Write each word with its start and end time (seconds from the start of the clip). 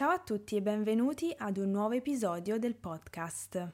Ciao 0.00 0.12
a 0.12 0.18
tutti 0.18 0.56
e 0.56 0.62
benvenuti 0.62 1.30
ad 1.36 1.58
un 1.58 1.72
nuovo 1.72 1.92
episodio 1.92 2.58
del 2.58 2.74
podcast. 2.74 3.70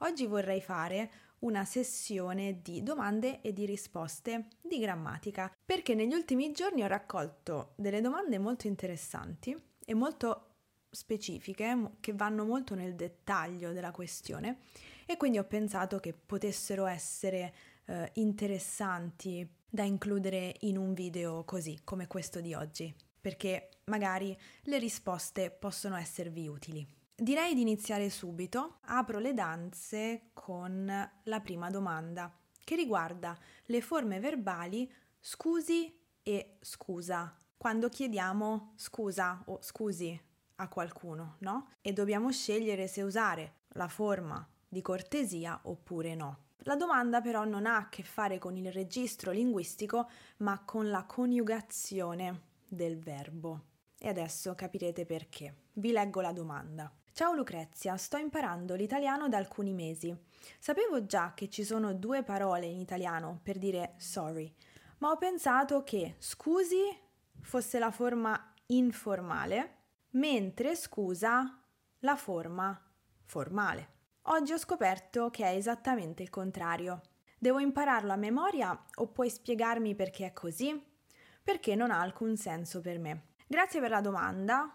Oggi 0.00 0.26
vorrei 0.26 0.60
fare 0.60 1.10
una 1.38 1.64
sessione 1.64 2.60
di 2.60 2.82
domande 2.82 3.40
e 3.40 3.54
di 3.54 3.64
risposte 3.64 4.48
di 4.60 4.78
grammatica, 4.78 5.50
perché 5.64 5.94
negli 5.94 6.12
ultimi 6.12 6.52
giorni 6.52 6.82
ho 6.82 6.86
raccolto 6.86 7.72
delle 7.76 8.02
domande 8.02 8.38
molto 8.38 8.66
interessanti 8.66 9.56
e 9.82 9.94
molto 9.94 10.56
specifiche 10.90 11.92
che 12.00 12.12
vanno 12.12 12.44
molto 12.44 12.74
nel 12.74 12.94
dettaglio 12.94 13.72
della 13.72 13.92
questione 13.92 14.58
e 15.06 15.16
quindi 15.16 15.38
ho 15.38 15.44
pensato 15.44 16.00
che 16.00 16.12
potessero 16.12 16.84
essere 16.84 17.54
eh, 17.86 18.10
interessanti 18.16 19.48
da 19.70 19.84
includere 19.84 20.54
in 20.60 20.76
un 20.76 20.92
video 20.92 21.44
così 21.44 21.78
come 21.82 22.06
questo 22.06 22.42
di 22.42 22.52
oggi, 22.52 22.94
perché 23.18 23.70
magari 23.88 24.36
le 24.62 24.78
risposte 24.78 25.50
possono 25.50 25.96
esservi 25.96 26.46
utili. 26.46 26.86
Direi 27.14 27.54
di 27.54 27.62
iniziare 27.62 28.10
subito. 28.10 28.78
Apro 28.82 29.18
le 29.18 29.34
danze 29.34 30.30
con 30.32 30.86
la 31.24 31.40
prima 31.40 31.68
domanda, 31.68 32.32
che 32.62 32.76
riguarda 32.76 33.36
le 33.64 33.80
forme 33.80 34.20
verbali 34.20 34.90
scusi 35.18 35.92
e 36.22 36.58
scusa. 36.60 37.36
Quando 37.56 37.88
chiediamo 37.88 38.74
scusa 38.76 39.42
o 39.46 39.58
scusi 39.62 40.18
a 40.56 40.68
qualcuno, 40.68 41.36
no? 41.40 41.70
E 41.80 41.92
dobbiamo 41.92 42.30
scegliere 42.30 42.86
se 42.86 43.02
usare 43.02 43.54
la 43.70 43.88
forma 43.88 44.46
di 44.68 44.80
cortesia 44.80 45.58
oppure 45.64 46.14
no. 46.14 46.46
La 46.62 46.76
domanda 46.76 47.20
però 47.20 47.44
non 47.44 47.66
ha 47.66 47.76
a 47.76 47.88
che 47.88 48.02
fare 48.02 48.38
con 48.38 48.56
il 48.56 48.70
registro 48.70 49.32
linguistico, 49.32 50.08
ma 50.38 50.62
con 50.64 50.88
la 50.90 51.04
coniugazione 51.04 52.42
del 52.68 52.98
verbo. 52.98 53.67
E 54.00 54.08
adesso 54.08 54.54
capirete 54.54 55.04
perché. 55.04 55.54
Vi 55.72 55.90
leggo 55.90 56.20
la 56.20 56.32
domanda. 56.32 56.92
Ciao 57.12 57.32
Lucrezia, 57.32 57.96
sto 57.96 58.16
imparando 58.16 58.76
l'italiano 58.76 59.28
da 59.28 59.38
alcuni 59.38 59.72
mesi. 59.72 60.16
Sapevo 60.60 61.04
già 61.04 61.32
che 61.34 61.48
ci 61.48 61.64
sono 61.64 61.92
due 61.92 62.22
parole 62.22 62.66
in 62.66 62.78
italiano 62.78 63.40
per 63.42 63.58
dire 63.58 63.94
sorry, 63.96 64.54
ma 64.98 65.10
ho 65.10 65.16
pensato 65.16 65.82
che 65.82 66.14
scusi 66.18 66.96
fosse 67.40 67.80
la 67.80 67.90
forma 67.90 68.54
informale, 68.66 69.78
mentre 70.10 70.76
scusa 70.76 71.60
la 72.00 72.16
forma 72.16 72.80
formale. 73.24 73.96
Oggi 74.30 74.52
ho 74.52 74.58
scoperto 74.58 75.28
che 75.30 75.44
è 75.44 75.56
esattamente 75.56 76.22
il 76.22 76.30
contrario. 76.30 77.00
Devo 77.36 77.58
impararlo 77.58 78.12
a 78.12 78.16
memoria 78.16 78.80
o 78.94 79.08
puoi 79.08 79.28
spiegarmi 79.28 79.96
perché 79.96 80.26
è 80.26 80.32
così? 80.32 80.80
Perché 81.42 81.74
non 81.74 81.90
ha 81.90 82.00
alcun 82.00 82.36
senso 82.36 82.80
per 82.80 82.98
me. 83.00 83.27
Grazie 83.50 83.80
per 83.80 83.88
la 83.88 84.02
domanda 84.02 84.70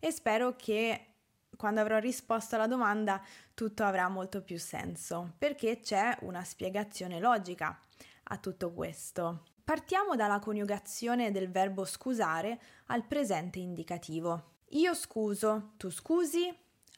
e 0.00 0.10
spero 0.10 0.56
che 0.56 1.12
quando 1.56 1.80
avrò 1.80 1.98
risposto 1.98 2.56
alla 2.56 2.66
domanda 2.66 3.22
tutto 3.54 3.84
avrà 3.84 4.08
molto 4.08 4.42
più 4.42 4.58
senso, 4.58 5.34
perché 5.38 5.78
c'è 5.78 6.18
una 6.22 6.42
spiegazione 6.42 7.20
logica 7.20 7.78
a 8.24 8.36
tutto 8.38 8.72
questo. 8.72 9.44
Partiamo 9.62 10.16
dalla 10.16 10.40
coniugazione 10.40 11.30
del 11.30 11.52
verbo 11.52 11.84
scusare 11.84 12.60
al 12.86 13.06
presente 13.06 13.60
indicativo. 13.60 14.54
Io 14.70 14.92
scuso, 14.94 15.74
tu 15.76 15.88
scusi, 15.88 16.52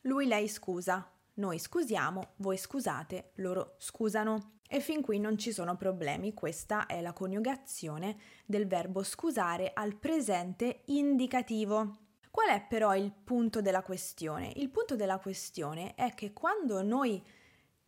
lui 0.04 0.26
lei 0.26 0.48
scusa, 0.48 1.12
noi 1.34 1.58
scusiamo, 1.58 2.32
voi 2.36 2.56
scusate, 2.56 3.32
loro 3.34 3.74
scusano. 3.76 4.57
E 4.70 4.80
fin 4.80 5.00
qui 5.00 5.18
non 5.18 5.38
ci 5.38 5.50
sono 5.50 5.76
problemi, 5.76 6.34
questa 6.34 6.84
è 6.84 7.00
la 7.00 7.14
coniugazione 7.14 8.18
del 8.44 8.66
verbo 8.66 9.02
scusare 9.02 9.70
al 9.72 9.96
presente 9.96 10.82
indicativo. 10.88 12.00
Qual 12.30 12.50
è 12.50 12.62
però 12.68 12.94
il 12.94 13.10
punto 13.10 13.62
della 13.62 13.80
questione? 13.80 14.52
Il 14.56 14.68
punto 14.68 14.94
della 14.94 15.18
questione 15.18 15.94
è 15.94 16.12
che 16.12 16.34
quando 16.34 16.82
noi 16.82 17.24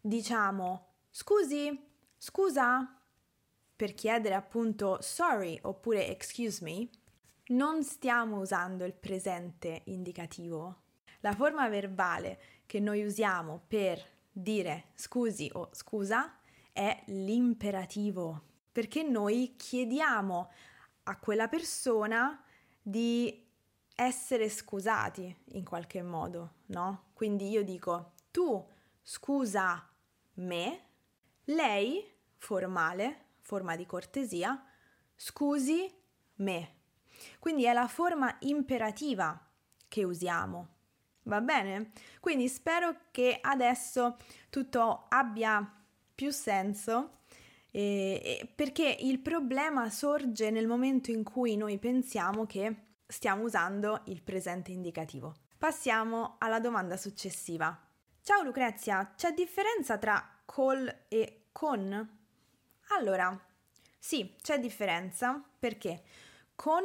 diciamo 0.01 0.87
scusi, 1.11 1.87
scusa, 2.17 2.99
per 3.77 3.93
chiedere 3.93 4.35
appunto 4.35 5.03
sorry 5.03 5.59
oppure 5.61 6.09
excuse 6.09 6.65
me, 6.65 6.89
non 7.49 7.85
stiamo 7.85 8.39
usando 8.39 8.87
il 8.87 8.95
presente 8.95 9.83
indicativo, 9.85 10.81
la 11.21 11.35
forma 11.35 11.69
verbale 11.69 12.41
che 12.65 12.81
noi 12.81 13.05
usiamo 13.05 13.61
per 13.69 14.03
dire 14.33 14.93
scusi 14.95 15.51
o 15.53 15.69
scusa 15.73 16.40
è 16.81 17.03
l'imperativo, 17.09 18.43
perché 18.73 19.03
noi 19.03 19.55
chiediamo 19.59 20.51
a 21.03 21.19
quella 21.19 21.47
persona 21.47 22.43
di 22.81 23.47
essere 23.95 24.49
scusati 24.49 25.43
in 25.53 25.63
qualche 25.63 26.01
modo, 26.01 26.55
no? 26.69 27.11
Quindi 27.13 27.51
io 27.51 27.63
dico 27.63 28.13
tu 28.31 28.67
scusa 29.03 29.87
me, 30.37 30.85
lei 31.45 32.03
formale, 32.39 33.27
forma 33.41 33.77
di 33.77 33.85
cortesia, 33.85 34.65
scusi 35.15 35.95
me. 36.37 36.77
Quindi 37.39 37.65
è 37.65 37.75
la 37.75 37.89
forma 37.89 38.35
imperativa 38.41 39.39
che 39.87 40.05
usiamo 40.05 40.79
Va 41.25 41.41
bene? 41.41 41.93
Quindi 42.19 42.49
spero 42.49 42.97
che 43.11 43.39
adesso 43.41 44.17
tutto 44.49 45.07
abbia 45.09 45.80
più 46.21 46.31
senso 46.31 47.21
eh, 47.71 48.53
perché 48.55 48.95
il 49.01 49.21
problema 49.21 49.89
sorge 49.89 50.51
nel 50.51 50.67
momento 50.67 51.11
in 51.11 51.25
cui 51.25 51.57
noi 51.57 51.79
pensiamo 51.79 52.45
che 52.45 52.89
stiamo 53.07 53.45
usando 53.45 54.03
il 54.05 54.21
presente 54.21 54.71
indicativo. 54.71 55.37
Passiamo 55.57 56.37
alla 56.37 56.61
domanda 56.61 56.99
successiva. 56.99 57.75
Ciao 58.23 58.43
Lucrezia, 58.43 59.15
c'è 59.17 59.33
differenza 59.33 59.97
tra 59.97 60.43
col 60.45 60.95
e 61.09 61.47
con? 61.53 62.19
Allora, 62.99 63.43
sì, 63.99 64.37
c'è 64.43 64.61
differenza 64.61 65.43
perché 65.59 66.03
con 66.55 66.85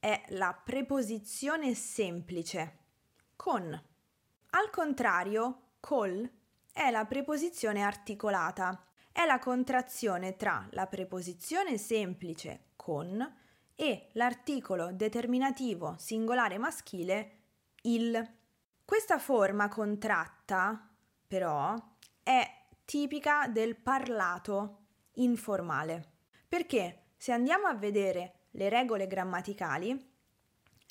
è 0.00 0.20
la 0.30 0.60
preposizione 0.64 1.74
semplice 1.74 2.78
con. 3.36 3.70
Al 4.50 4.70
contrario, 4.70 5.74
col 5.78 6.28
è 6.78 6.92
la 6.92 7.06
preposizione 7.06 7.82
articolata. 7.82 8.86
È 9.10 9.26
la 9.26 9.40
contrazione 9.40 10.36
tra 10.36 10.64
la 10.70 10.86
preposizione 10.86 11.76
semplice 11.76 12.68
con 12.76 13.20
e 13.74 14.10
l'articolo 14.12 14.92
determinativo 14.92 15.96
singolare 15.98 16.56
maschile 16.56 17.30
il. 17.82 18.36
Questa 18.84 19.18
forma 19.18 19.66
contratta, 19.66 20.88
però, 21.26 21.74
è 22.22 22.48
tipica 22.84 23.48
del 23.48 23.74
parlato 23.74 24.84
informale. 25.14 26.12
Perché 26.46 27.06
se 27.16 27.32
andiamo 27.32 27.66
a 27.66 27.74
vedere 27.74 28.46
le 28.52 28.68
regole 28.68 29.08
grammaticali, 29.08 30.14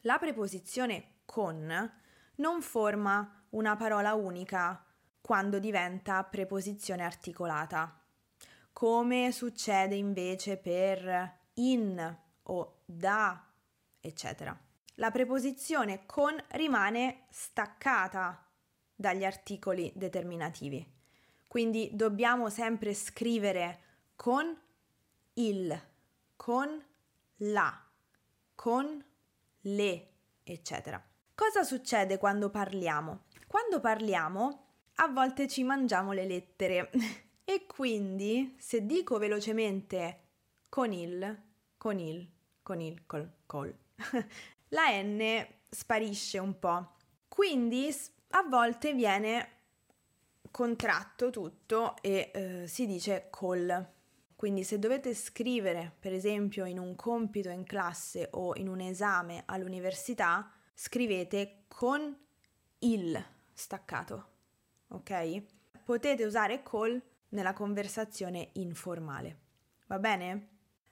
la 0.01 0.17
preposizione 0.17 1.21
con 1.23 1.91
non 2.35 2.61
forma 2.61 3.45
una 3.51 3.77
parola 3.77 4.15
unica 4.15 4.81
quando 5.27 5.59
diventa 5.59 6.23
preposizione 6.23 7.03
articolata, 7.03 8.01
come 8.71 9.33
succede 9.33 9.93
invece 9.95 10.55
per 10.55 11.39
in 11.55 12.17
o 12.43 12.77
da, 12.85 13.45
eccetera. 13.99 14.57
La 14.95 15.11
preposizione 15.11 16.05
con 16.05 16.33
rimane 16.51 17.25
staccata 17.29 18.41
dagli 18.95 19.25
articoli 19.25 19.91
determinativi. 19.97 20.89
Quindi 21.45 21.89
dobbiamo 21.91 22.49
sempre 22.49 22.93
scrivere 22.93 23.81
con 24.15 24.57
il, 25.33 25.81
con 26.37 26.85
la, 27.39 27.85
con 28.55 29.05
le, 29.59 30.09
eccetera. 30.41 31.05
Cosa 31.35 31.63
succede 31.63 32.17
quando 32.17 32.49
parliamo? 32.49 33.25
Quando 33.45 33.81
parliamo 33.81 34.66
a 34.99 35.07
volte 35.07 35.47
ci 35.47 35.63
mangiamo 35.63 36.11
le 36.11 36.25
lettere 36.25 36.89
e 37.43 37.65
quindi 37.65 38.55
se 38.57 38.85
dico 38.85 39.17
velocemente 39.17 40.21
con 40.69 40.91
il, 40.91 41.41
con 41.77 41.99
il, 41.99 42.29
con 42.61 42.81
il, 42.81 43.05
col, 43.05 43.31
col, 43.45 43.75
la 44.69 45.01
N 45.01 45.45
sparisce 45.69 46.39
un 46.39 46.57
po'. 46.59 46.95
Quindi 47.27 47.93
a 48.29 48.43
volte 48.43 48.93
viene 48.93 49.51
contratto 50.51 51.29
tutto 51.29 51.95
e 52.01 52.31
eh, 52.33 52.67
si 52.67 52.85
dice 52.85 53.27
col. 53.29 53.95
Quindi 54.35 54.63
se 54.63 54.77
dovete 54.77 55.13
scrivere, 55.15 55.95
per 55.99 56.13
esempio, 56.13 56.65
in 56.65 56.77
un 56.77 56.95
compito 56.95 57.49
in 57.49 57.63
classe 57.63 58.27
o 58.31 58.55
in 58.55 58.67
un 58.67 58.81
esame 58.81 59.43
all'università, 59.45 60.51
scrivete 60.73 61.63
con 61.67 62.15
il 62.79 63.25
staccato, 63.53 64.36
ok? 64.89 65.43
Potete 65.83 66.23
usare 66.23 66.63
call 66.63 67.01
nella 67.29 67.53
conversazione 67.53 68.49
informale. 68.53 69.39
Va 69.87 69.99
bene? 69.99 70.47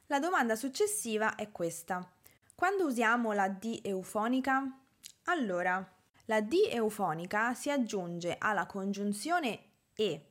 La 0.07 0.19
domanda 0.19 0.56
successiva 0.56 1.36
è 1.36 1.51
questa. 1.51 2.07
Quando 2.53 2.86
usiamo 2.86 3.33
la 3.33 3.50
D 3.50 3.81
eufonica, 3.83 4.80
Allora, 5.25 5.86
la 6.25 6.42
D 6.42 6.69
eufonica 6.69 7.53
si 7.53 7.69
aggiunge 7.71 8.36
alla 8.38 8.65
congiunzione 8.65 9.59
e 9.95 10.30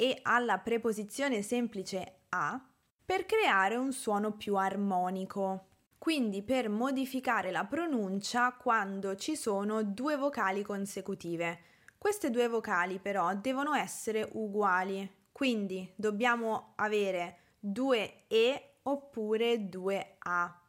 e 0.00 0.20
alla 0.22 0.58
preposizione 0.58 1.42
semplice 1.42 2.20
a 2.28 2.64
per 3.04 3.26
creare 3.26 3.74
un 3.74 3.92
suono 3.92 4.30
più 4.36 4.54
armonico. 4.54 5.66
Quindi 5.98 6.44
per 6.44 6.68
modificare 6.68 7.50
la 7.50 7.64
pronuncia 7.64 8.52
quando 8.52 9.16
ci 9.16 9.34
sono 9.34 9.82
due 9.82 10.16
vocali 10.16 10.62
consecutive. 10.62 11.58
Queste 11.98 12.30
due 12.30 12.46
vocali 12.46 13.00
però 13.00 13.34
devono 13.34 13.74
essere 13.74 14.28
uguali, 14.34 15.26
quindi 15.32 15.92
dobbiamo 15.96 16.74
avere 16.76 17.56
due 17.58 18.24
E 18.28 18.76
oppure 18.82 19.68
due 19.68 20.14
A 20.20 20.62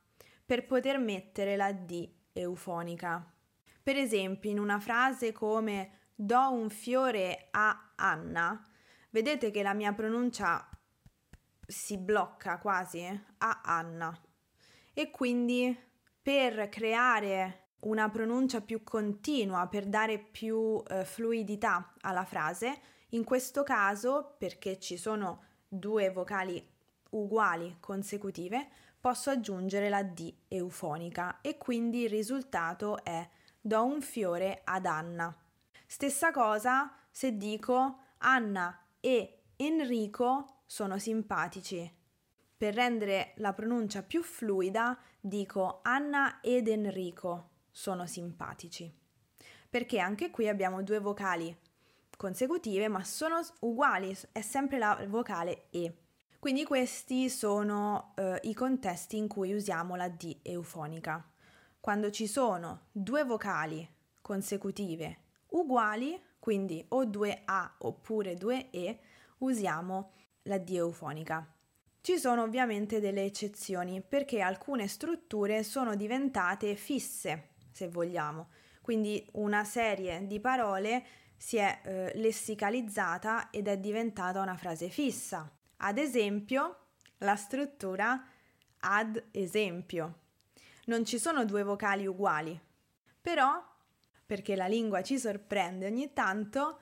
per 0.43 0.65
poter 0.65 0.97
mettere 0.97 1.55
la 1.55 1.71
D 1.71 2.09
eufonica. 2.33 3.31
Per 3.81 3.95
esempio, 3.95 4.49
in 4.49 4.59
una 4.59 4.79
frase 4.79 5.31
come 5.31 6.07
do 6.15 6.51
un 6.51 6.69
fiore 6.71 7.47
a 7.51 7.93
Anna, 7.95 8.61
vedete 9.11 9.51
che 9.51 9.61
la 9.61 9.73
mia 9.73 9.93
pronuncia 9.93 10.67
si 11.65 11.97
blocca 11.97 12.57
quasi 12.57 13.05
a 13.37 13.61
Anna 13.63 14.19
e 14.93 15.11
quindi 15.11 15.77
per 16.21 16.69
creare 16.69 17.68
una 17.81 18.09
pronuncia 18.09 18.61
più 18.61 18.83
continua, 18.83 19.67
per 19.67 19.85
dare 19.85 20.17
più 20.17 20.81
eh, 20.87 21.05
fluidità 21.05 21.93
alla 22.01 22.25
frase, 22.25 22.79
in 23.09 23.23
questo 23.23 23.63
caso, 23.63 24.35
perché 24.37 24.79
ci 24.79 24.97
sono 24.97 25.43
due 25.67 26.09
vocali 26.09 26.63
uguali 27.11 27.77
consecutive, 27.79 28.67
posso 28.99 29.29
aggiungere 29.29 29.89
la 29.89 30.03
D 30.03 30.33
eufonica 30.47 31.39
e 31.41 31.57
quindi 31.57 32.03
il 32.03 32.09
risultato 32.09 33.03
è 33.03 33.27
do 33.59 33.83
un 33.83 34.01
fiore 34.01 34.61
ad 34.63 34.85
Anna. 34.85 35.35
Stessa 35.85 36.31
cosa 36.31 36.93
se 37.09 37.37
dico 37.37 37.99
Anna 38.19 38.77
e 38.99 39.43
Enrico 39.55 40.61
sono 40.65 40.99
simpatici. 40.99 41.91
Per 42.57 42.73
rendere 42.73 43.33
la 43.37 43.53
pronuncia 43.53 44.03
più 44.03 44.21
fluida 44.21 44.97
dico 45.19 45.79
Anna 45.81 46.41
ed 46.41 46.67
Enrico 46.67 47.57
sono 47.71 48.05
simpatici. 48.05 48.91
Perché 49.69 49.99
anche 49.99 50.31
qui 50.31 50.47
abbiamo 50.47 50.81
due 50.83 50.99
vocali 50.99 51.55
consecutive 52.19 52.89
ma 52.89 53.01
sono 53.05 53.39
uguali, 53.61 54.13
è 54.33 54.41
sempre 54.41 54.77
la 54.77 55.05
vocale 55.07 55.67
E. 55.69 55.93
Quindi 56.37 56.65
questi 56.65 57.29
sono 57.29 58.13
eh, 58.15 58.39
i 58.43 58.53
contesti 58.53 59.15
in 59.15 59.27
cui 59.27 59.53
usiamo 59.53 59.95
la 59.95 60.09
D 60.09 60.39
eufonica. 60.41 61.25
Quando 61.79 62.09
ci 62.11 62.27
sono 62.27 62.87
due 62.91 63.23
vocali 63.23 63.87
consecutive 64.21 65.27
uguali, 65.51 66.21
quindi 66.39 66.83
o 66.89 67.05
due 67.05 67.41
A 67.45 67.75
oppure 67.79 68.35
due 68.35 68.69
E, 68.69 68.99
usiamo 69.39 70.11
la 70.43 70.57
D 70.57 70.71
eufonica. 70.71 71.53
Ci 72.01 72.17
sono 72.17 72.43
ovviamente 72.43 72.99
delle 72.99 73.23
eccezioni 73.23 74.01
perché 74.01 74.41
alcune 74.41 74.87
strutture 74.87 75.63
sono 75.63 75.95
diventate 75.95 76.75
fisse, 76.75 77.48
se 77.79 77.87
vogliamo. 77.87 78.49
Quindi 78.81 79.25
una 79.33 79.63
serie 79.63 80.27
di 80.27 80.41
parole 80.41 81.05
si 81.37 81.55
è 81.55 81.79
eh, 81.83 82.11
lessicalizzata 82.15 83.49
ed 83.49 83.69
è 83.69 83.77
diventata 83.77 84.41
una 84.41 84.57
frase 84.57 84.89
fissa. 84.89 85.49
Ad 85.77 85.97
esempio, 85.97 86.87
la 87.19 87.37
struttura 87.37 88.21
ad 88.81 89.21
esempio. 89.31 90.19
Non 90.85 91.05
ci 91.05 91.17
sono 91.19 91.45
due 91.45 91.63
vocali 91.63 92.05
uguali, 92.05 92.59
però, 93.21 93.63
perché 94.25 94.55
la 94.55 94.67
lingua 94.67 95.01
ci 95.01 95.17
sorprende 95.17 95.85
ogni 95.85 96.11
tanto, 96.11 96.79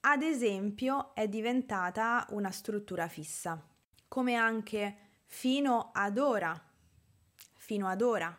ad 0.00 0.22
esempio 0.22 1.14
è 1.14 1.28
diventata 1.28 2.26
una 2.30 2.50
struttura 2.50 3.06
fissa, 3.06 3.60
come 4.08 4.34
anche 4.34 4.96
fino 5.26 5.90
ad 5.92 6.18
ora. 6.18 6.60
Fino 7.54 7.86
ad 7.86 8.02
ora, 8.02 8.36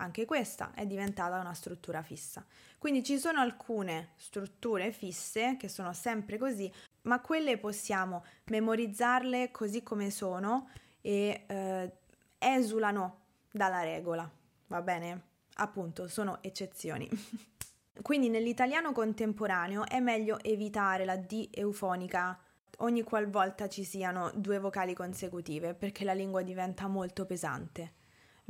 anche 0.00 0.24
questa 0.24 0.72
è 0.74 0.86
diventata 0.86 1.38
una 1.38 1.54
struttura 1.54 2.02
fissa. 2.02 2.44
Quindi 2.78 3.04
ci 3.04 3.18
sono 3.18 3.40
alcune 3.40 4.10
strutture 4.16 4.92
fisse 4.92 5.56
che 5.58 5.68
sono 5.68 5.92
sempre 5.92 6.38
così, 6.38 6.72
ma 7.02 7.20
quelle 7.20 7.58
possiamo 7.58 8.24
memorizzarle 8.46 9.50
così 9.50 9.82
come 9.82 10.10
sono 10.10 10.70
e 11.00 11.44
eh, 11.46 11.92
esulano 12.38 13.18
dalla 13.50 13.82
regola, 13.82 14.28
va 14.68 14.82
bene? 14.82 15.28
Appunto, 15.56 16.08
sono 16.08 16.42
eccezioni. 16.42 17.08
Quindi 18.00 18.30
nell'italiano 18.30 18.92
contemporaneo 18.92 19.86
è 19.86 20.00
meglio 20.00 20.42
evitare 20.42 21.04
la 21.04 21.16
D 21.16 21.50
eufonica 21.52 22.38
ogni 22.78 23.02
qualvolta 23.02 23.68
ci 23.68 23.84
siano 23.84 24.30
due 24.34 24.58
vocali 24.58 24.94
consecutive 24.94 25.74
perché 25.74 26.04
la 26.04 26.14
lingua 26.14 26.42
diventa 26.42 26.86
molto 26.86 27.26
pesante. 27.26 27.98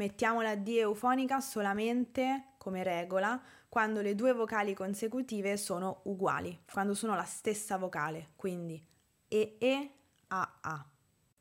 Mettiamo 0.00 0.41
la 0.41 0.56
D 0.56 0.69
eufonica 0.69 1.41
solamente 1.41 2.55
come 2.56 2.82
regola 2.82 3.38
quando 3.69 4.00
le 4.00 4.14
due 4.14 4.32
vocali 4.32 4.73
consecutive 4.73 5.58
sono 5.58 6.00
uguali, 6.05 6.58
quando 6.73 6.94
sono 6.94 7.14
la 7.14 7.25
stessa 7.25 7.76
vocale, 7.76 8.31
quindi 8.35 8.82
E 9.29 9.56
E 9.61 9.91
A 10.29 10.58
A. 10.62 10.87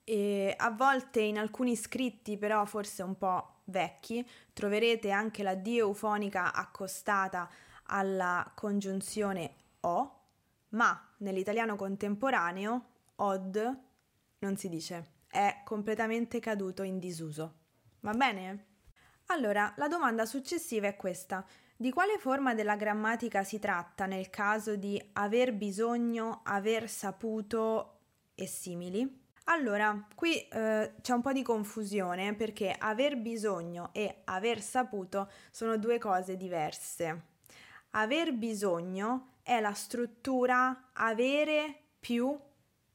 E 0.03 0.53
a 0.57 0.71
volte 0.71 1.21
in 1.21 1.37
alcuni 1.37 1.77
scritti, 1.77 2.37
però 2.37 2.65
forse 2.65 3.01
un 3.01 3.17
po' 3.17 3.61
vecchi, 3.63 4.27
troverete 4.51 5.09
anche 5.09 5.41
la 5.41 5.55
D 5.55 5.67
eufonica 5.67 6.53
accostata 6.53 7.49
alla 7.83 8.51
congiunzione 8.55 9.53
O, 9.79 10.19
ma 10.71 11.11
nell'italiano 11.19 11.77
contemporaneo 11.77 12.87
od 13.15 13.79
non 14.39 14.57
si 14.57 14.67
dice, 14.67 15.11
è 15.29 15.61
completamente 15.63 16.41
caduto 16.41 16.83
in 16.83 16.99
disuso. 16.99 17.58
Va 18.01 18.13
bene? 18.13 18.65
Allora, 19.27 19.73
la 19.77 19.87
domanda 19.87 20.25
successiva 20.25 20.87
è 20.87 20.95
questa. 20.95 21.45
Di 21.75 21.91
quale 21.91 22.17
forma 22.17 22.53
della 22.53 22.75
grammatica 22.75 23.43
si 23.43 23.59
tratta 23.59 24.05
nel 24.05 24.29
caso 24.29 24.75
di 24.75 25.01
aver 25.13 25.53
bisogno, 25.53 26.41
aver 26.43 26.89
saputo 26.89 27.99
e 28.35 28.47
simili? 28.47 29.27
Allora, 29.45 30.07
qui 30.13 30.47
eh, 30.47 30.93
c'è 31.01 31.13
un 31.13 31.21
po' 31.21 31.31
di 31.31 31.41
confusione 31.41 32.35
perché 32.35 32.75
aver 32.77 33.17
bisogno 33.17 33.89
e 33.93 34.21
aver 34.25 34.61
saputo 34.61 35.29
sono 35.51 35.77
due 35.77 35.97
cose 35.97 36.37
diverse. 36.37 37.27
Aver 37.91 38.33
bisogno 38.33 39.37
è 39.41 39.59
la 39.59 39.73
struttura 39.73 40.89
avere 40.93 41.81
più 41.99 42.37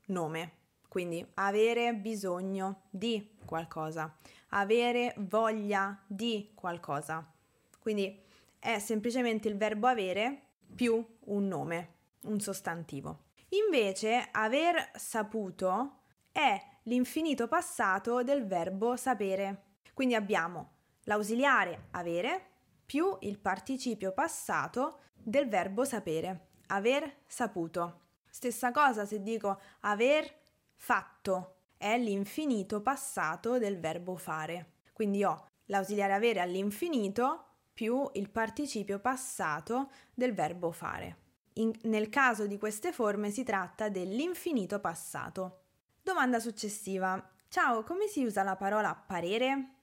nome, 0.06 0.52
quindi 0.88 1.26
avere 1.34 1.94
bisogno 1.94 2.82
di 2.90 3.34
qualcosa, 3.44 4.16
avere 4.54 5.14
voglia 5.18 5.99
di 6.06 6.52
qualcosa. 6.54 7.30
Quindi 7.78 8.20
è 8.58 8.78
semplicemente 8.78 9.49
il 9.49 9.56
verbo 9.56 9.87
avere 9.87 10.42
più 10.75 11.04
un 11.26 11.46
nome, 11.46 11.94
un 12.23 12.40
sostantivo. 12.40 13.26
Invece 13.50 14.28
aver 14.32 14.90
saputo 14.94 16.00
è 16.32 16.61
l'infinito 16.84 17.46
passato 17.46 18.23
del 18.23 18.46
verbo 18.46 18.96
sapere. 18.96 19.76
Quindi 19.92 20.14
abbiamo 20.14 20.73
l'ausiliare 21.04 21.88
avere 21.92 22.46
più 22.84 23.16
il 23.20 23.38
participio 23.38 24.12
passato 24.12 25.00
del 25.14 25.49
verbo 25.49 25.84
sapere, 25.84 26.49
aver 26.68 27.23
saputo. 27.26 28.00
Stessa 28.28 28.73
cosa 28.73 29.04
se 29.04 29.23
dico 29.23 29.61
aver 29.80 30.42
fatto, 30.75 31.53
è 31.84 31.98
l'infinito 31.98 32.80
passato 32.80 33.58
del 33.58 33.78
verbo 33.78 34.16
fare. 34.16 34.76
Quindi 34.94 35.22
ho 35.22 35.48
l'ausiliare 35.66 36.14
avere 36.14 36.40
all'infinito 36.40 37.44
più 37.74 38.08
il 38.14 38.30
participio 38.30 39.00
passato 39.00 39.90
del 40.14 40.32
verbo 40.32 40.70
fare. 40.70 41.18
In, 41.56 41.70
nel 41.82 42.08
caso 42.08 42.46
di 42.46 42.56
queste 42.56 42.90
forme 42.90 43.30
si 43.30 43.42
tratta 43.42 43.90
dell'infinito 43.90 44.80
passato. 44.80 45.64
Domanda 46.00 46.40
successiva. 46.40 47.22
Ciao, 47.48 47.82
come 47.82 48.06
si 48.06 48.24
usa 48.24 48.42
la 48.42 48.56
parola 48.56 48.94
parere? 48.94 49.74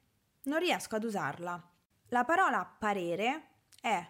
Non 0.45 0.57
riesco 0.57 0.95
ad 0.95 1.03
usarla. 1.03 1.71
La 2.07 2.25
parola 2.25 2.65
parere 2.65 3.49
è 3.79 4.03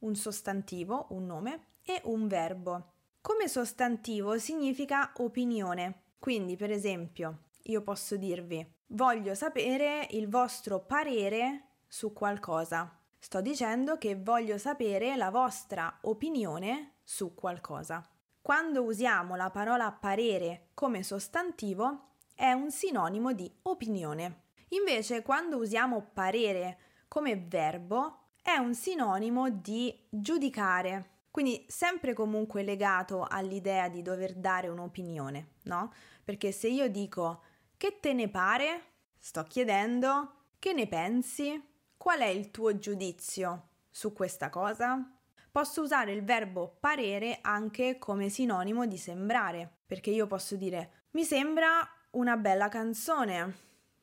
un 0.00 0.14
sostantivo, 0.14 1.06
un 1.12 1.24
nome, 1.24 1.68
e 1.84 2.02
un 2.04 2.28
verbo. 2.28 2.92
Come 3.22 3.48
sostantivo 3.48 4.36
significa 4.36 5.12
opinione. 5.16 6.02
Quindi, 6.20 6.54
per 6.54 6.70
esempio, 6.70 7.46
io 7.64 7.82
posso 7.82 8.16
dirvi 8.16 8.78
voglio 8.92 9.34
sapere 9.34 10.06
il 10.10 10.28
vostro 10.28 10.80
parere 10.80 11.68
su 11.86 12.12
qualcosa. 12.12 12.98
Sto 13.18 13.40
dicendo 13.40 13.98
che 13.98 14.16
voglio 14.16 14.56
sapere 14.56 15.16
la 15.16 15.30
vostra 15.30 15.98
opinione 16.02 16.94
su 17.04 17.34
qualcosa. 17.34 18.06
Quando 18.40 18.82
usiamo 18.82 19.36
la 19.36 19.50
parola 19.50 19.92
parere 19.92 20.68
come 20.74 21.02
sostantivo 21.02 22.14
è 22.34 22.52
un 22.52 22.70
sinonimo 22.70 23.32
di 23.32 23.50
opinione. 23.62 24.44
Invece 24.68 25.22
quando 25.22 25.58
usiamo 25.58 26.10
parere 26.12 26.78
come 27.08 27.36
verbo 27.36 28.28
è 28.42 28.56
un 28.56 28.74
sinonimo 28.74 29.50
di 29.50 30.06
giudicare, 30.08 31.09
quindi 31.30 31.64
sempre 31.68 32.12
comunque 32.12 32.62
legato 32.62 33.26
all'idea 33.28 33.88
di 33.88 34.02
dover 34.02 34.34
dare 34.34 34.68
un'opinione, 34.68 35.48
no? 35.64 35.92
Perché 36.24 36.52
se 36.52 36.68
io 36.68 36.88
dico 36.88 37.42
che 37.76 37.98
te 38.00 38.12
ne 38.12 38.28
pare, 38.28 38.82
sto 39.18 39.44
chiedendo 39.44 40.34
che 40.58 40.72
ne 40.72 40.86
pensi, 40.86 41.62
qual 41.96 42.20
è 42.20 42.26
il 42.26 42.50
tuo 42.50 42.78
giudizio 42.78 43.68
su 43.90 44.12
questa 44.12 44.50
cosa? 44.50 45.18
Posso 45.50 45.82
usare 45.82 46.12
il 46.12 46.24
verbo 46.24 46.76
parere 46.78 47.38
anche 47.40 47.98
come 47.98 48.28
sinonimo 48.28 48.86
di 48.86 48.96
sembrare, 48.96 49.78
perché 49.86 50.10
io 50.10 50.26
posso 50.26 50.56
dire 50.56 51.06
mi 51.12 51.24
sembra 51.24 51.88
una 52.10 52.36
bella 52.36 52.68
canzone, 52.68 53.56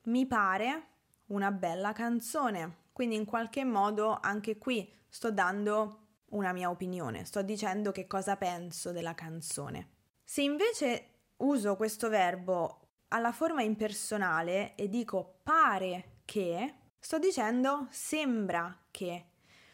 mi 0.03 0.25
pare 0.25 0.87
una 1.27 1.51
bella 1.51 1.93
canzone. 1.93 2.85
Quindi 2.91 3.15
in 3.15 3.25
qualche 3.25 3.63
modo 3.63 4.17
anche 4.19 4.57
qui 4.57 4.91
sto 5.07 5.31
dando 5.31 6.06
una 6.29 6.51
mia 6.51 6.69
opinione, 6.69 7.25
sto 7.25 7.41
dicendo 7.41 7.91
che 7.91 8.07
cosa 8.07 8.35
penso 8.35 8.91
della 8.91 9.15
canzone. 9.15 9.89
Se 10.23 10.41
invece 10.41 11.11
uso 11.37 11.75
questo 11.75 12.09
verbo 12.09 12.81
alla 13.09 13.31
forma 13.31 13.61
impersonale 13.61 14.75
e 14.75 14.89
dico 14.89 15.39
pare 15.43 16.19
che, 16.25 16.73
sto 16.99 17.19
dicendo 17.19 17.87
sembra 17.89 18.85
che 18.91 19.29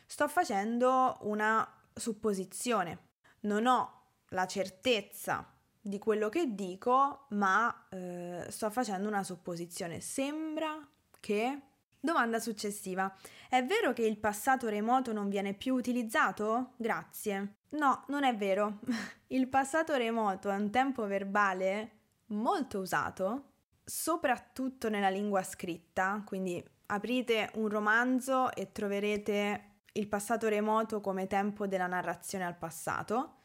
sto 0.06 0.28
facendo 0.28 1.18
una 1.22 1.68
supposizione. 1.94 3.12
Non 3.42 3.66
ho 3.66 4.02
la 4.30 4.46
certezza 4.46 5.52
di 5.82 5.98
quello 5.98 6.30
che 6.30 6.54
dico, 6.54 7.26
ma 7.30 7.88
eh, 7.90 8.46
sto 8.50 8.70
facendo 8.70 9.08
una 9.08 9.24
supposizione. 9.24 10.00
Sembra 10.00 10.88
che... 11.20 11.62
Domanda 12.06 12.38
successiva. 12.38 13.16
È 13.48 13.64
vero 13.64 13.94
che 13.94 14.02
il 14.02 14.18
passato 14.18 14.68
remoto 14.68 15.14
non 15.14 15.30
viene 15.30 15.54
più 15.54 15.74
utilizzato? 15.74 16.74
Grazie. 16.76 17.60
No, 17.70 18.04
non 18.10 18.26
è 18.26 18.36
vero. 18.36 18.80
Il 19.28 19.48
passato 19.48 19.96
remoto 19.96 20.50
è 20.50 20.56
un 20.56 20.70
tempo 20.70 21.08
verbale 21.08 21.92
molto 22.26 22.80
usato, 22.80 23.52
soprattutto 23.86 24.90
nella 24.90 25.08
lingua 25.08 25.44
scritta, 25.44 26.22
quindi 26.26 26.62
aprite 26.88 27.52
un 27.54 27.70
romanzo 27.70 28.52
e 28.52 28.74
troverete 28.74 29.76
il 29.94 30.08
passato 30.10 30.50
remoto 30.50 31.00
come 31.00 31.26
tempo 31.28 31.68
della 31.68 31.88
narrazione 31.88 32.46
al 32.46 32.58
passato 32.58 33.44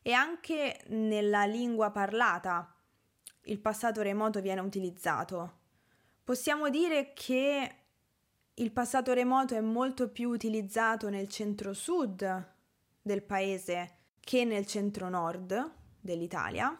e 0.00 0.12
anche 0.12 0.80
nella 0.86 1.44
lingua 1.44 1.90
parlata 1.90 2.74
il 3.42 3.58
passato 3.58 4.00
remoto 4.00 4.40
viene 4.40 4.62
utilizzato. 4.62 5.56
Possiamo 6.24 6.70
dire 6.70 7.12
che 7.12 7.82
il 8.58 8.72
passato 8.72 9.12
remoto 9.12 9.54
è 9.54 9.60
molto 9.60 10.08
più 10.08 10.30
utilizzato 10.30 11.08
nel 11.08 11.28
centro-sud 11.28 12.52
del 13.00 13.22
paese 13.22 13.98
che 14.18 14.44
nel 14.44 14.66
centro-nord 14.66 15.72
dell'Italia. 16.00 16.76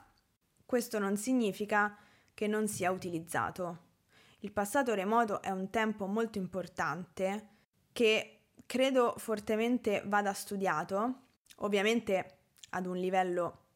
Questo 0.67 0.99
non 0.99 1.17
significa 1.17 1.97
che 2.35 2.49
non 2.49 2.67
sia 2.67 2.91
utilizzato. 2.91 3.87
Il 4.41 4.53
passato 4.53 4.93
remoto 4.95 5.41
è 5.41 5.51
un 5.51 5.71
tempo 5.71 6.07
molto 6.07 6.39
importante 6.39 7.49
che 7.93 8.41
credo 8.67 9.15
fortemente 9.17 10.03
vada 10.05 10.33
studiato, 10.33 11.27
ovviamente 11.59 12.39
ad 12.71 12.87
un 12.87 12.97
livello 12.97 13.67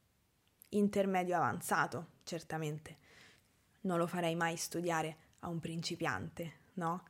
intermedio 0.71 1.37
avanzato, 1.37 2.15
certamente. 2.25 2.99
Non 3.83 3.99
lo 3.99 4.09
farei 4.09 4.35
mai 4.35 4.57
studiare 4.57 5.17
a 5.41 5.49
un 5.49 5.61
principiante, 5.61 6.53
no? 6.75 7.05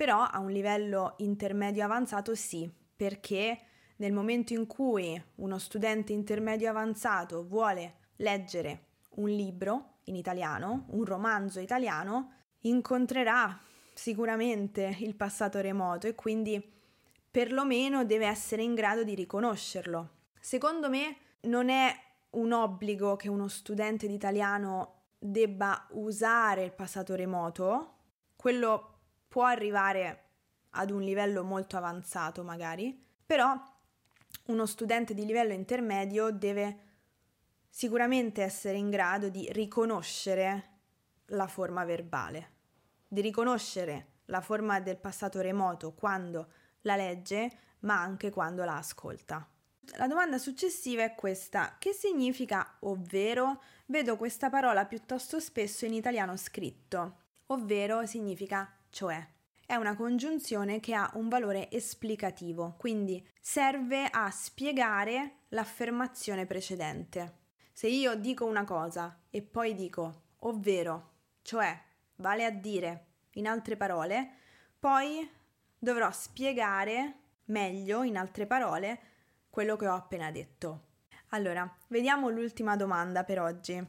Però 0.00 0.22
a 0.22 0.38
un 0.38 0.50
livello 0.50 1.12
intermedio 1.18 1.84
avanzato 1.84 2.34
sì, 2.34 2.66
perché 2.96 3.60
nel 3.96 4.14
momento 4.14 4.54
in 4.54 4.66
cui 4.66 5.22
uno 5.34 5.58
studente 5.58 6.14
intermedio 6.14 6.70
avanzato 6.70 7.46
vuole 7.46 7.96
leggere 8.16 8.84
un 9.16 9.28
libro 9.28 9.96
in 10.04 10.16
italiano, 10.16 10.86
un 10.92 11.04
romanzo 11.04 11.60
italiano, 11.60 12.32
incontrerà 12.60 13.60
sicuramente 13.92 14.96
il 15.00 15.14
passato 15.16 15.60
remoto 15.60 16.06
e 16.06 16.14
quindi 16.14 16.66
perlomeno 17.30 18.06
deve 18.06 18.24
essere 18.24 18.62
in 18.62 18.72
grado 18.72 19.04
di 19.04 19.14
riconoscerlo. 19.14 20.12
Secondo 20.40 20.88
me 20.88 21.16
non 21.40 21.68
è 21.68 21.94
un 22.30 22.52
obbligo 22.52 23.16
che 23.16 23.28
uno 23.28 23.48
studente 23.48 24.06
di 24.06 24.14
italiano 24.14 25.08
debba 25.18 25.88
usare 25.90 26.64
il 26.64 26.72
passato 26.72 27.14
remoto, 27.14 27.96
quello 28.34 28.94
può 29.30 29.44
arrivare 29.44 30.24
ad 30.70 30.90
un 30.90 31.02
livello 31.02 31.44
molto 31.44 31.76
avanzato 31.76 32.42
magari, 32.42 33.00
però 33.24 33.56
uno 34.46 34.66
studente 34.66 35.14
di 35.14 35.24
livello 35.24 35.52
intermedio 35.52 36.32
deve 36.32 36.78
sicuramente 37.68 38.42
essere 38.42 38.76
in 38.76 38.90
grado 38.90 39.28
di 39.28 39.48
riconoscere 39.52 40.78
la 41.26 41.46
forma 41.46 41.84
verbale, 41.84 42.54
di 43.06 43.20
riconoscere 43.20 44.14
la 44.24 44.40
forma 44.40 44.80
del 44.80 44.96
passato 44.96 45.40
remoto 45.40 45.92
quando 45.92 46.52
la 46.80 46.96
legge, 46.96 47.50
ma 47.80 48.00
anche 48.00 48.30
quando 48.30 48.64
la 48.64 48.78
ascolta. 48.78 49.48
La 49.96 50.08
domanda 50.08 50.38
successiva 50.38 51.04
è 51.04 51.14
questa: 51.14 51.76
che 51.78 51.92
significa 51.92 52.78
ovvero? 52.80 53.62
Vedo 53.86 54.16
questa 54.16 54.50
parola 54.50 54.86
piuttosto 54.86 55.38
spesso 55.38 55.84
in 55.84 55.94
italiano 55.94 56.36
scritto. 56.36 57.18
Ovvero 57.46 58.06
significa 58.06 58.68
cioè. 58.90 59.26
È 59.64 59.76
una 59.76 59.94
congiunzione 59.94 60.80
che 60.80 60.94
ha 60.94 61.10
un 61.14 61.28
valore 61.28 61.70
esplicativo, 61.70 62.74
quindi 62.76 63.24
serve 63.40 64.08
a 64.10 64.30
spiegare 64.30 65.44
l'affermazione 65.48 66.44
precedente. 66.44 67.38
Se 67.72 67.86
io 67.86 68.14
dico 68.16 68.44
una 68.44 68.64
cosa 68.64 69.22
e 69.30 69.42
poi 69.42 69.74
dico 69.74 70.22
ovvero, 70.40 71.12
cioè, 71.42 71.78
vale 72.16 72.44
a 72.44 72.50
dire, 72.50 73.06
in 73.34 73.46
altre 73.46 73.76
parole, 73.76 74.30
poi 74.78 75.28
dovrò 75.78 76.10
spiegare 76.10 77.14
meglio, 77.46 78.02
in 78.02 78.16
altre 78.16 78.46
parole, 78.46 79.00
quello 79.50 79.76
che 79.76 79.86
ho 79.86 79.94
appena 79.94 80.30
detto. 80.30 80.86
Allora, 81.30 81.68
vediamo 81.88 82.28
l'ultima 82.28 82.76
domanda 82.76 83.24
per 83.24 83.40
oggi. 83.40 83.84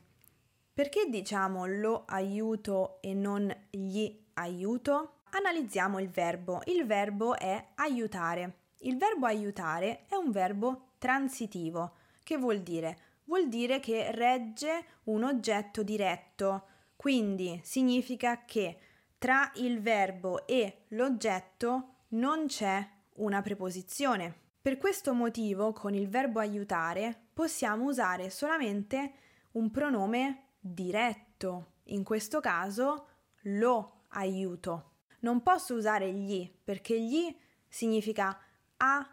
Perché 0.74 1.08
diciamo 1.10 1.66
lo 1.66 2.06
aiuto 2.06 3.02
e 3.02 3.14
non 3.14 3.54
gli 3.70 4.30
aiuto? 4.42 5.22
Analizziamo 5.32 6.00
il 6.00 6.10
verbo. 6.10 6.62
Il 6.66 6.86
verbo 6.86 7.38
è 7.38 7.70
aiutare. 7.76 8.58
Il 8.80 8.98
verbo 8.98 9.26
aiutare 9.26 10.06
è 10.08 10.16
un 10.16 10.32
verbo 10.32 10.94
transitivo. 10.98 11.96
Che 12.24 12.38
vuol 12.38 12.62
dire? 12.62 12.98
Vuol 13.26 13.48
dire 13.48 13.80
che 13.80 14.12
regge 14.12 14.86
un 15.06 15.24
oggetto 15.24 15.84
diretto. 15.84 16.66
Quindi 16.96 17.60
significa 17.64 18.44
che 18.46 18.78
tra 19.18 19.52
il 19.56 19.82
verbo 19.82 20.46
e 20.48 20.86
l'oggetto 20.90 22.06
non 22.10 22.48
c'è 22.48 22.86
una 23.16 23.42
preposizione. 23.42 24.34
Per 24.62 24.78
questo 24.78 25.14
motivo 25.14 25.74
con 25.74 25.94
il 25.94 26.10
verbo 26.10 26.40
aiutare 26.40 27.28
possiamo 27.34 27.86
usare 27.86 28.30
solamente 28.30 29.14
un 29.52 29.72
pronome 29.72 30.50
diretto, 30.60 31.74
in 31.86 32.04
questo 32.04 32.40
caso 32.40 33.08
lo 33.44 34.01
aiuto. 34.12 34.92
Non 35.20 35.44
posso 35.44 35.76
usare 35.76 36.12
gli 36.12 36.50
perché 36.64 37.00
gli 37.00 37.36
significa 37.68 38.40
a 38.78 39.08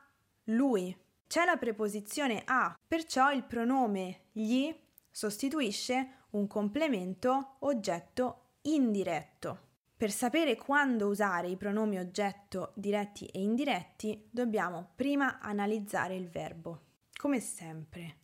lui. 0.45 0.97
C'è 1.27 1.45
la 1.45 1.57
preposizione 1.57 2.43
a, 2.47 2.79
perciò 2.87 3.31
il 3.33 3.45
pronome 3.45 4.23
gli 4.33 4.75
sostituisce 5.11 6.27
un 6.31 6.47
complemento 6.47 7.57
oggetto 7.61 8.53
indiretto. 8.63 9.67
Per 9.97 10.11
sapere 10.11 10.57
quando 10.57 11.09
usare 11.09 11.49
i 11.49 11.57
pronomi 11.57 11.99
oggetto 11.99 12.73
diretti 12.77 13.27
e 13.27 13.43
indiretti, 13.43 14.29
dobbiamo 14.31 14.91
prima 14.95 15.41
analizzare 15.41 16.15
il 16.15 16.29
verbo. 16.29 16.83
Come 17.17 17.41
sempre, 17.41 18.17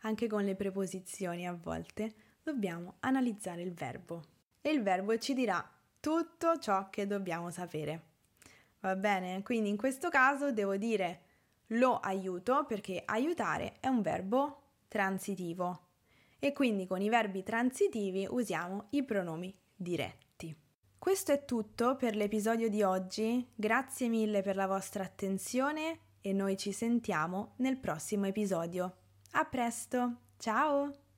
anche 0.00 0.26
con 0.26 0.44
le 0.44 0.56
preposizioni 0.56 1.46
a 1.46 1.52
volte, 1.52 2.14
dobbiamo 2.42 2.96
analizzare 3.00 3.60
il 3.60 3.74
verbo. 3.74 4.22
E 4.62 4.70
il 4.70 4.82
verbo 4.82 5.18
ci 5.18 5.34
dirà 5.34 5.62
tutto 6.00 6.58
ciò 6.58 6.90
che 6.90 7.06
dobbiamo 7.06 7.50
sapere. 7.50 8.08
Va 8.80 8.96
bene? 8.96 9.42
Quindi 9.42 9.68
in 9.68 9.76
questo 9.76 10.08
caso 10.08 10.52
devo 10.52 10.76
dire 10.76 11.22
lo 11.68 11.98
aiuto 11.98 12.64
perché 12.66 13.02
aiutare 13.04 13.76
è 13.80 13.86
un 13.86 14.02
verbo 14.02 14.62
transitivo 14.88 15.88
e 16.38 16.52
quindi 16.52 16.86
con 16.86 17.00
i 17.00 17.08
verbi 17.08 17.42
transitivi 17.42 18.26
usiamo 18.28 18.86
i 18.90 19.04
pronomi 19.04 19.54
diretti. 19.76 20.56
Questo 20.98 21.32
è 21.32 21.44
tutto 21.44 21.96
per 21.96 22.16
l'episodio 22.16 22.68
di 22.68 22.82
oggi, 22.82 23.46
grazie 23.54 24.08
mille 24.08 24.42
per 24.42 24.56
la 24.56 24.66
vostra 24.66 25.04
attenzione 25.04 25.98
e 26.20 26.32
noi 26.32 26.56
ci 26.56 26.72
sentiamo 26.72 27.54
nel 27.56 27.78
prossimo 27.78 28.26
episodio. 28.26 28.96
A 29.32 29.44
presto, 29.44 30.16
ciao! 30.38 31.09